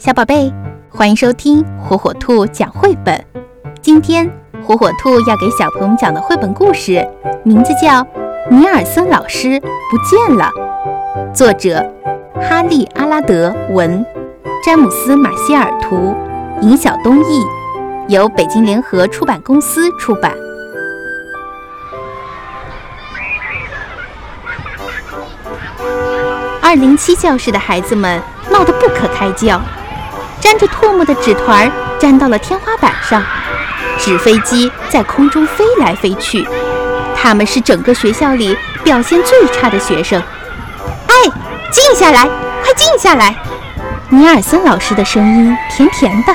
[0.00, 0.50] 小宝贝，
[0.88, 3.22] 欢迎收听火火兔讲绘本。
[3.82, 4.26] 今天
[4.64, 7.06] 火火兔要给小朋友们讲的绘本故事，
[7.44, 8.02] 名字叫
[8.48, 10.50] 《尼尔森老师不见了》，
[11.34, 11.84] 作者
[12.40, 14.02] 哈利·阿拉德文，
[14.64, 16.14] 詹姆斯·马歇尔图，
[16.62, 17.44] 尹晓东译，
[18.08, 20.32] 由北京联合出版公司出版。
[26.62, 28.18] 二零七教室的孩子们
[28.50, 29.60] 闹得不可开交。
[30.40, 33.22] 沾着唾沫的纸团粘到了天花板上，
[33.98, 36.48] 纸飞机在空中飞来飞去。
[37.14, 40.20] 他们是整个学校里表现最差的学生。
[41.06, 41.14] 哎，
[41.70, 42.26] 静下来，
[42.62, 43.36] 快静下来！
[44.08, 46.34] 尼尔森老师的声音甜甜的。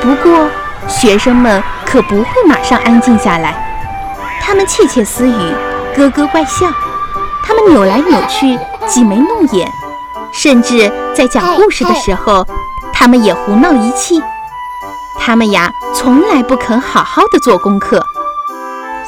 [0.00, 0.48] 不过，
[0.88, 3.54] 学生们可不会马上安静下来。
[4.40, 5.54] 他们窃窃私语，
[5.96, 6.66] 咯咯怪笑。
[7.44, 9.68] 他们扭来扭去，挤眉弄眼，
[10.32, 12.46] 甚至在讲故事的时候。
[13.00, 14.22] 他们也胡闹一气，
[15.18, 18.04] 他们呀，从来不肯好好的做功课，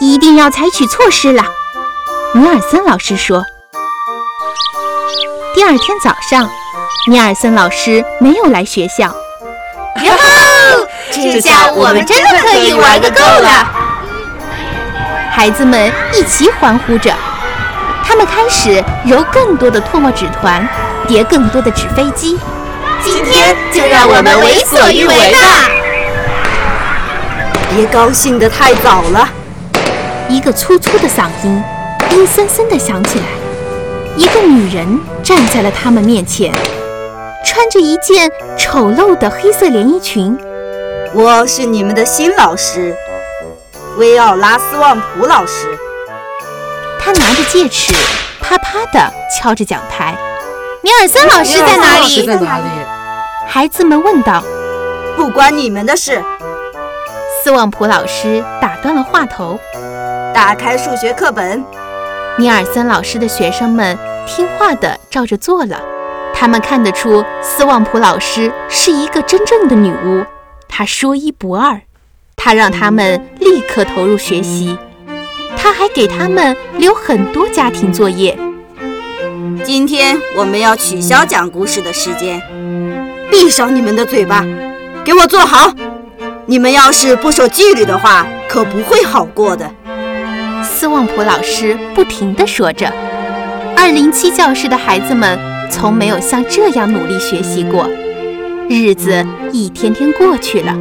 [0.00, 1.44] 一定要采取措施了。
[2.32, 3.44] 尼尔森老师说。
[5.54, 6.48] 第二天早上，
[7.06, 9.14] 尼尔森老师没有来学校。
[10.02, 10.86] 哟吼！
[11.10, 13.68] 这下我们真的可以玩个够了！
[15.30, 17.14] 孩子们一起欢呼着，
[18.02, 20.66] 他们开始揉更多的唾沫纸团，
[21.06, 22.38] 叠更多的纸飞机。
[23.04, 25.38] 今天就让我们为所欲为吧！
[27.74, 29.28] 别高兴得太早了。
[30.28, 31.62] 一个粗粗的嗓音
[32.12, 33.24] 阴森森地响起来。
[34.16, 36.54] 一个女人站在了他们面前，
[37.44, 40.38] 穿着一件丑陋的黑色连衣裙。
[41.14, 42.94] 我是你们的新老师，
[43.96, 45.66] 维奥拉斯旺普老师。
[47.00, 47.92] 他拿着戒尺，
[48.40, 50.14] 啪啪地敲着讲台。
[50.82, 52.28] 尼尔森老师在哪里？
[53.46, 54.42] 孩子们问道。
[55.16, 56.22] 不关你们的事。
[57.42, 59.58] 斯旺普老师打断了话头。
[60.32, 61.62] 打开数学课本。
[62.38, 65.80] 尼尔森老师的学生们听话地照着做了。
[66.34, 70.24] 他们看得出斯旺普老师是一个真正的女巫，
[70.66, 71.80] 她说一不二。
[72.36, 74.76] 她让他们立刻投入学习，
[75.56, 78.36] 她还给他们留很多家庭作业。
[79.62, 82.42] 今天我们要取消讲故事的时间。
[83.32, 84.44] 闭上你们的嘴巴，
[85.02, 85.72] 给我坐好。
[86.44, 89.68] 你们要是不守纪律的话，可不会好过的。
[90.62, 92.92] 斯旺普老师不停地说着。
[93.74, 95.38] 二零七教室的孩子们
[95.70, 97.88] 从没有像这样努力学习过。
[98.68, 100.76] 日子一天天过去了，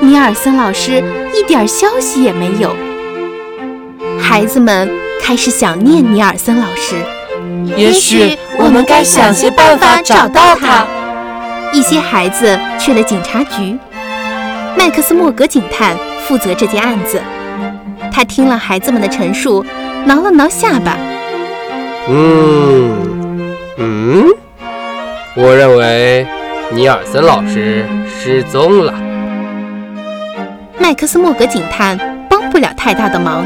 [0.00, 1.00] 尼尔森老师
[1.32, 2.74] 一点消息也没有。
[4.18, 4.90] 孩子们
[5.22, 6.96] 开始想念尼尔森老师。
[7.76, 10.84] 也许我们该想些办法找到他。
[11.72, 13.76] 一些孩子去了警察局，
[14.76, 15.96] 麦克斯莫格警探
[16.26, 17.20] 负责这件案子。
[18.12, 19.64] 他听了孩子们的陈述，
[20.04, 20.96] 挠了挠下巴。
[22.08, 24.26] 嗯嗯，
[25.34, 26.26] 我认为
[26.72, 28.94] 尼尔森老师失踪了。
[30.78, 31.98] 麦克斯莫格警探
[32.30, 33.44] 帮不了太大的忙。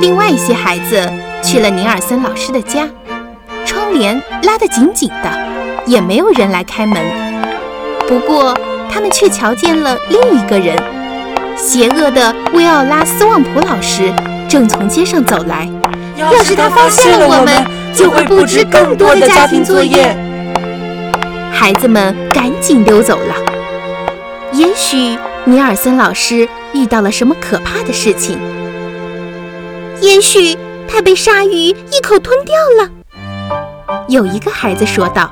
[0.00, 1.10] 另外一些孩子
[1.42, 2.88] 去了尼尔森老师的家。
[3.64, 5.30] 窗帘拉得紧紧的，
[5.86, 7.27] 也没有人来开门。
[8.08, 8.56] 不过，
[8.90, 10.74] 他们却瞧见了另一个人——
[11.54, 14.10] 邪恶的维奥拉斯旺普老师，
[14.48, 15.68] 正从街上走来。
[16.16, 20.16] 要是他发现了我们，就会布置更多的家庭作业。
[21.52, 23.34] 孩子们赶紧溜走了。
[24.52, 28.38] 也许尼尔森老师遇到了什么可怕的事情。
[30.00, 30.56] 也许
[30.88, 32.90] 他被鲨鱼一口吞掉了。
[34.08, 35.30] 有一个孩子说道：“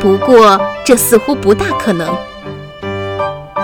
[0.00, 2.08] 不过这似乎不大可能。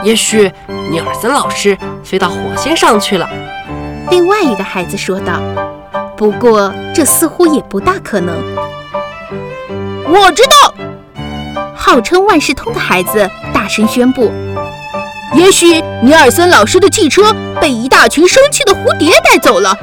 [0.03, 0.51] 也许
[0.91, 3.29] 尼尔森老师飞到火星上去了。”
[4.11, 5.41] 另外一个孩子说道
[6.17, 8.35] ：“不过这似乎也不大可能。”
[10.07, 10.75] 我知道，
[11.75, 14.31] 号称万事通的孩子大声宣布
[15.35, 19.75] ：“也许尼尔森老师的汽车被一大群生气的蝴蝶带走了。”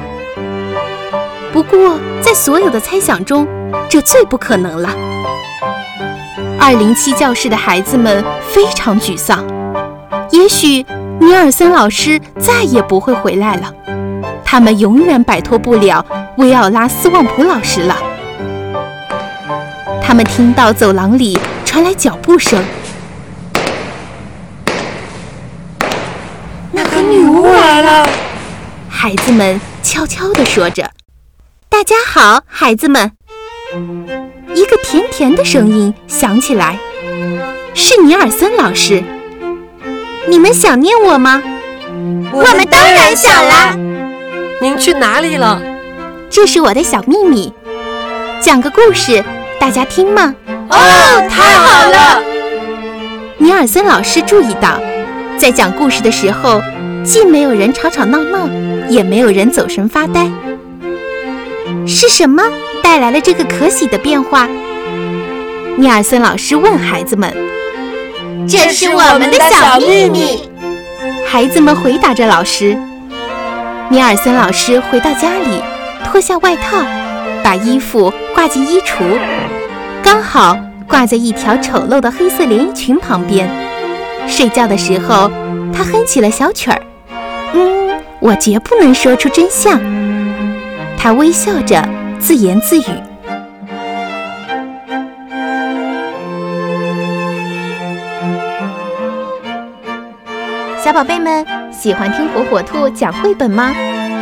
[1.52, 3.46] 不过在所有的猜想中，
[3.90, 4.88] 这最不可能了。
[6.64, 9.44] 二零七教室的孩子们非常沮丧。
[10.30, 10.86] 也许
[11.18, 13.74] 尼尔森老师再也不会回来了，
[14.44, 16.06] 他们永远摆脱不了
[16.36, 17.98] 维奥拉斯旺普老师了。
[20.00, 22.64] 他们听到走廊里传来脚步声，
[26.70, 28.08] 那个女巫来了。
[28.88, 30.92] 孩子们悄悄地说着
[31.68, 33.10] ：“大家好，孩子们。”
[34.54, 36.78] 一个甜甜的声音响起来
[37.74, 39.02] ：“是尼尔森老师。
[40.28, 41.42] 你们想念我吗？
[42.32, 43.76] 我们当然想啦！
[44.60, 45.60] 您去哪里了？
[46.30, 47.52] 这是我的小秘密，
[48.40, 49.24] 讲个故事，
[49.58, 50.34] 大家听吗？
[50.68, 50.76] 哦，
[51.28, 52.22] 太好了！
[53.38, 54.80] 尼尔森老师注意到，
[55.36, 56.60] 在讲故事的时候，
[57.04, 58.48] 既没有人吵吵闹闹，
[58.88, 60.30] 也没有人走神发呆。
[61.86, 62.42] 是什么
[62.82, 64.48] 带来了这个可喜的变化？
[65.76, 67.34] 尼尔森老师问孩子们。
[68.48, 70.48] 这是我们的小秘密。
[71.26, 72.76] 孩子们回答着老师。
[73.88, 75.62] 尼尔森老师回到家里，
[76.04, 76.84] 脱下外套，
[77.42, 79.18] 把衣服挂进衣橱，
[80.02, 80.58] 刚好
[80.88, 83.48] 挂在一条丑陋的黑色连衣裙旁边。
[84.26, 85.30] 睡觉的时候，
[85.72, 86.80] 他哼起了小曲儿。
[87.54, 87.90] 嗯，
[88.20, 89.80] 我绝不能说出真相。
[90.98, 91.82] 他微笑着
[92.22, 92.84] 自言自语。
[100.78, 103.74] 小宝贝们喜欢听火火兔讲绘本吗？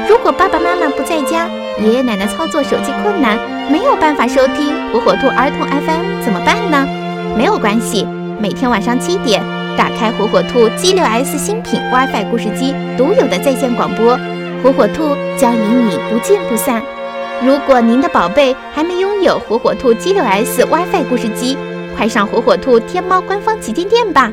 [0.08, 1.47] 如果爸爸妈妈不在家，
[1.79, 3.38] 爷爷奶奶操作手机困难，
[3.70, 6.88] 没有办法收听火火兔儿童 FM 怎么办呢？
[7.37, 8.06] 没有关系，
[8.41, 9.43] 每天晚上七点，
[9.76, 14.19] 打开火火兔 G6S 新品 WiFi 故事机独有的在线广播，
[14.62, 16.82] 火火兔将与你不见不散。
[17.43, 21.57] 如果您的宝贝还没拥有火火兔 G6S WiFi 故事机，
[21.97, 24.31] 快上火火兔天猫官方旗舰店吧！